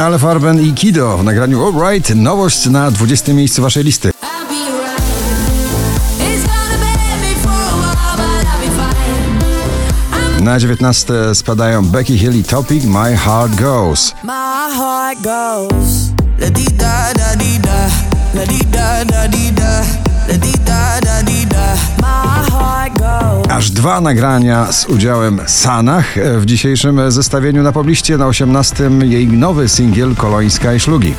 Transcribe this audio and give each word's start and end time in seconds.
Ale 0.00 0.18
Farben 0.18 0.60
i 0.60 0.72
Kido 0.72 1.18
w 1.18 1.24
nagraniu 1.24 1.66
Alright, 1.66 2.14
nowość 2.14 2.66
na 2.66 2.90
20 2.90 3.32
miejscu 3.32 3.62
waszej 3.62 3.84
listy. 3.84 4.10
Right. 10.12 10.40
Na 10.40 10.58
19 10.58 11.34
spadają 11.34 11.84
Becky 11.84 12.18
Hill 12.18 12.36
i 12.36 12.44
Topic 12.44 12.84
My 12.84 13.16
Heart 13.16 13.54
Goes. 13.60 14.14
My 14.24 14.76
heart 14.76 15.18
goes 15.22 16.10
la 16.40 16.48
di 16.50 16.64
da 16.64 17.12
da 17.12 17.36
di 17.36 17.58
da, 17.58 17.88
la 18.34 18.44
di 18.46 18.58
da 18.70 19.04
da 19.04 19.28
di 19.28 19.39
Aż 23.60 23.70
dwa 23.70 24.00
nagrania 24.00 24.72
z 24.72 24.84
udziałem 24.84 25.40
Sanach 25.46 26.14
w 26.38 26.44
dzisiejszym 26.46 27.10
zestawieniu 27.12 27.62
na 27.62 27.72
pobliście. 27.72 28.18
Na 28.18 28.26
18 28.26 28.90
jej 29.02 29.28
nowy 29.28 29.68
singiel 29.68 30.16
Kolońska 30.16 30.74
i 30.74 30.80
Szlugi. 30.80 31.14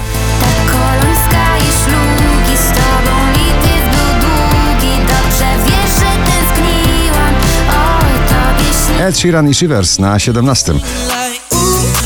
Ed 8.99 9.17
Sheeran 9.17 9.49
i 9.49 9.53
Shivers 9.53 9.99
na 9.99 10.19
17. 10.19 10.73
Like 10.73 10.81
ooh, 11.53 11.59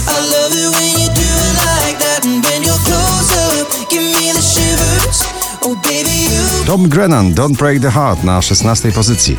I 0.08 0.31
love 0.31 0.55
it 0.55 0.75
when 0.75 1.02
you 1.02 1.09
do 1.13 1.22
it 1.22 1.55
like 1.66 1.99
that, 2.05 2.25
and 2.25 2.45
when 2.45 2.63
you're 2.63 2.83
close 2.86 3.61
up, 3.61 3.89
give 3.89 4.03
me 4.03 4.33
the 4.33 4.41
shivers. 4.41 5.23
Oh 5.61 5.75
baby, 5.75 6.23
you. 6.23 6.66
Tom 6.66 6.89
Grennan, 6.89 7.33
Don't 7.33 7.58
Break 7.58 7.81
the 7.81 7.91
Heart 7.91 8.23
na 8.23 8.41
16 8.41 8.91
pozycji. 8.91 9.38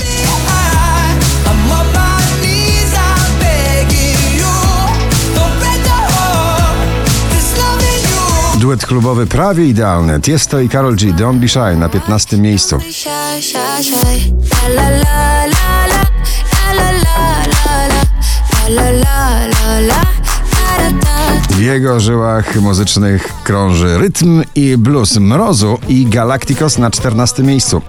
Duet 8.66 8.86
klubowy 8.86 9.26
prawie 9.26 9.66
idealny. 9.66 10.20
Tiesto 10.20 10.60
i 10.60 10.68
Karol 10.68 10.96
G, 10.96 11.12
Don't 11.12 11.38
Be 11.38 11.48
Shy 11.48 11.76
na 11.76 11.88
15 11.88 12.38
miejscu. 12.38 12.78
W 21.50 21.60
jego 21.60 22.00
żyłach 22.00 22.56
muzycznych 22.56 23.32
krąży 23.44 23.98
rytm 23.98 24.42
i 24.54 24.76
blues 24.76 25.16
mrozu 25.16 25.78
i 25.88 26.06
Galacticos 26.06 26.78
na 26.78 26.90
14 26.90 27.42
miejscu. 27.42 27.82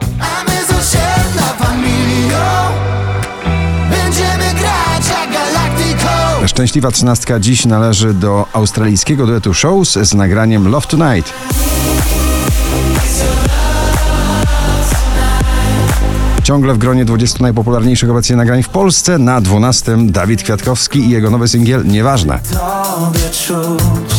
Szczęśliwa 6.48 6.92
trzynastka 6.92 7.40
dziś 7.40 7.66
należy 7.66 8.14
do 8.14 8.46
australijskiego 8.54 9.26
duetu 9.26 9.54
Shows 9.54 9.92
z 9.92 10.14
nagraniem 10.14 10.68
Love 10.68 10.88
Tonight. 10.88 11.34
Ciągle 16.44 16.74
w 16.74 16.78
gronie 16.78 17.06
20 17.06 17.38
najpopularniejszych 17.42 18.10
obecnie 18.10 18.36
nagrań 18.36 18.64
w 18.64 18.70
Polsce. 18.70 19.18
Na 19.18 19.42
12 19.42 19.98
Dawid 20.00 20.44
Kwiatkowski 20.44 21.00
i 21.00 21.10
jego 21.10 21.30
nowy 21.30 21.48
singiel 21.48 21.86
Nieważne. 21.86 22.40
Tobie 22.40 23.30
czuć 23.48 24.16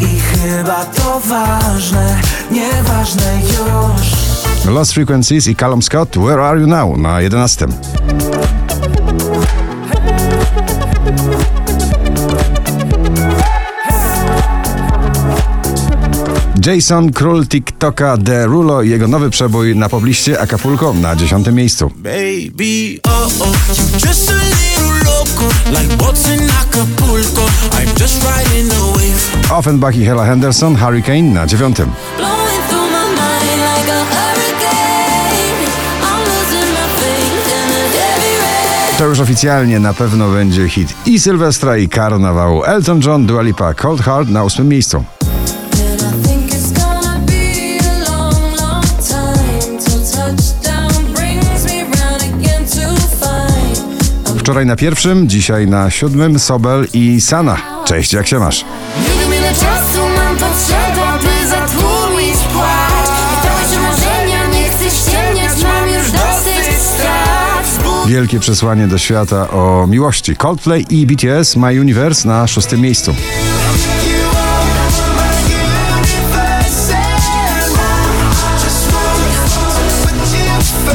i 0.00 0.20
chyba 0.20 0.84
to 0.84 1.20
ważne, 1.20 2.16
nieważne 2.50 3.40
już. 3.42 4.74
Lost 4.74 4.92
Frequencies 4.92 5.46
i 5.46 5.56
Callum 5.56 5.82
Scott 5.82 6.16
Where 6.16 6.42
Are 6.42 6.60
You 6.60 6.66
Now 6.66 6.98
na 6.98 7.20
11. 7.20 7.66
Jason 16.66 17.12
Król 17.12 17.46
TikToka 17.46 18.16
Derulo 18.16 18.82
i 18.82 18.90
jego 18.90 19.08
nowy 19.08 19.30
przebój 19.30 19.76
na 19.76 19.88
pobliście 19.88 20.40
Acapulco 20.40 20.92
na 20.92 21.16
10 21.16 21.46
miejscu. 21.46 21.90
Baby, 21.96 23.00
oh 23.02 23.28
oh, 23.40 23.56
just 24.06 24.30
a 24.30 24.34
little 24.34 25.04
loco, 25.04 25.54
like 25.70 25.94
in 26.34 26.50
Acapulco. 26.50 27.42
I'm 27.72 28.00
just 28.00 28.24
riding 28.24 28.68
the 28.70 28.80
wave. 28.98 29.52
Offenbach 29.58 29.96
i 29.96 30.04
Hella 30.04 30.24
Henderson 30.24 30.76
Hurricane 30.76 31.22
na 31.22 31.46
9. 31.46 31.56
blowing 31.56 32.62
through 32.68 32.90
my 32.90 33.06
mind 33.14 33.60
like 33.60 33.90
a 33.92 34.04
hurricane. 34.04 35.70
I'm 36.02 36.20
losing 36.24 36.72
my 36.72 36.88
faith 37.00 37.46
in 37.46 37.68
the 37.68 37.98
heavy 37.98 38.40
rain. 38.40 38.98
To 38.98 39.04
już 39.04 39.20
oficjalnie 39.20 39.80
na 39.80 39.94
pewno 39.94 40.28
będzie 40.28 40.68
hit 40.68 40.94
i 41.06 41.20
Sylwestra 41.20 41.76
i 41.76 41.88
Karnawału. 41.88 42.64
Elton 42.64 43.00
John, 43.00 43.26
Dua 43.26 43.42
Lipa, 43.42 43.74
Cold 43.74 44.00
Heart 44.00 44.28
na 44.28 44.44
8 44.44 44.68
miejscu. 44.68 45.04
Wczoraj 54.46 54.66
na 54.66 54.76
pierwszym, 54.76 55.28
dzisiaj 55.28 55.66
na 55.66 55.90
siódmym 55.90 56.38
Sobel 56.38 56.86
i 56.92 57.20
Sana. 57.20 57.56
Cześć, 57.84 58.12
jak 58.12 58.26
się 58.26 58.38
masz? 58.38 58.64
Nie 58.64 59.20
wiem 59.20 59.38
ile 59.38 59.48
czasu 59.48 59.98
mam 60.16 60.36
potrzeba, 60.36 61.18
by 61.18 61.48
zatłumić 61.48 62.36
płacz 62.52 63.10
Pytałeś 63.30 63.76
o 63.78 63.82
marzenia, 63.82 64.46
nie 64.46 64.68
chcę 64.68 64.90
ściemniać, 64.90 65.62
mam 65.62 65.88
już 65.88 66.10
dosyć 66.10 66.82
strat 66.82 68.08
Wielkie 68.08 68.40
przesłanie 68.40 68.88
do 68.88 68.98
świata 68.98 69.50
o 69.50 69.86
miłości. 69.86 70.36
Coldplay 70.36 70.86
i 70.90 71.06
BTS 71.06 71.56
My 71.56 71.80
Universe 71.80 72.28
na 72.28 72.46
szóstym 72.46 72.80
miejscu. 72.80 73.14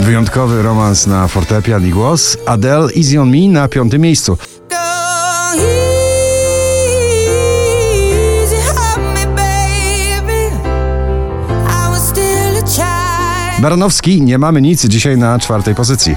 Wyjątkowy 0.01 0.61
romans 0.61 1.07
na 1.07 1.27
fortepian 1.27 1.87
i 1.87 1.89
głos. 1.89 2.37
Adele 2.45 2.87
Easy 2.97 3.21
on 3.21 3.31
Me 3.31 3.47
na 3.47 3.67
piątym 3.67 4.01
miejscu. 4.01 4.37
Baranowski, 13.59 14.21
nie 14.21 14.37
mamy 14.37 14.61
nic 14.61 14.85
dzisiaj 14.85 15.17
na 15.17 15.39
czwartej 15.39 15.75
pozycji. 15.75 16.15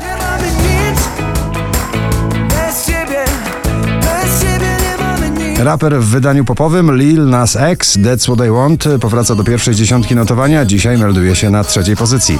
Raper 5.58 6.00
w 6.00 6.04
wydaniu 6.04 6.44
popowym 6.44 6.96
Lil 6.96 7.26
Nas 7.26 7.56
X, 7.56 7.98
That's 7.98 8.34
What 8.34 8.48
I 8.48 8.50
Want, 8.50 8.84
powraca 9.00 9.34
do 9.34 9.44
pierwszej 9.44 9.74
dziesiątki 9.74 10.14
notowania. 10.14 10.64
Dzisiaj 10.64 10.98
melduje 10.98 11.36
się 11.36 11.50
na 11.50 11.64
trzeciej 11.64 11.96
pozycji. 11.96 12.38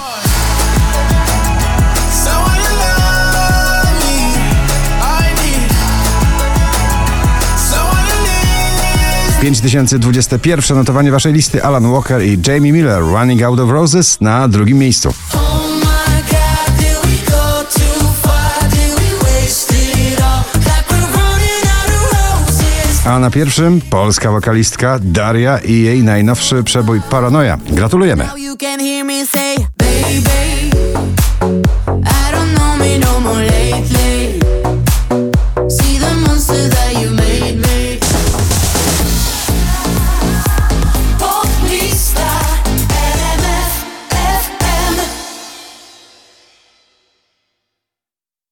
5021 9.45 10.77
notowanie 10.77 11.11
waszej 11.13 11.33
listy 11.33 11.65
Alan 11.65 11.93
Walker 11.93 12.23
i 12.23 12.39
Jamie 12.47 12.73
Miller 12.73 13.01
Running 13.01 13.43
Out 13.43 13.61
of 13.61 13.71
Roses 13.71 14.21
na 14.21 14.49
drugim 14.49 14.79
miejscu. 14.79 15.15
A 23.07 23.19
na 23.19 23.31
pierwszym 23.31 23.81
polska 23.81 24.31
wokalistka 24.31 24.99
Daria 25.03 25.59
i 25.59 25.83
jej 25.83 26.03
najnowszy 26.03 26.63
przebój 26.63 27.01
Paranoja. 27.11 27.59
Gratulujemy. 27.71 28.29